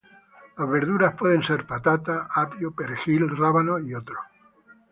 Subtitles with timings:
[0.57, 4.17] Las verduras pueden ser patatas, apio, perejil, rábanos y otros.